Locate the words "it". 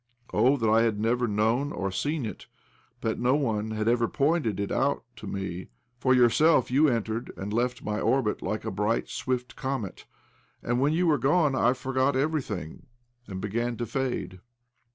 2.25-2.47, 4.59-4.71